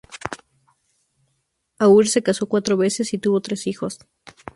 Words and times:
Auer 1.77 2.07
se 2.07 2.23
casó 2.23 2.47
cuatro 2.47 2.75
veces 2.75 3.13
y 3.13 3.19
tuvo 3.19 3.39
tres 3.39 3.67
hijos. 3.67 3.99